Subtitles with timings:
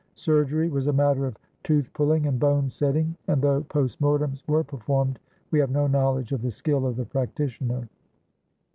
[0.15, 4.63] Surgery was a matter of tooth pulling and bone setting, and though post mortems were
[4.63, 5.19] performed,
[5.51, 7.87] we have no knowledge of the skill of the practitioner.